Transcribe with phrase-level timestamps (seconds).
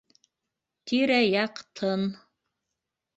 [0.91, 2.09] Тирә-яҡ тын.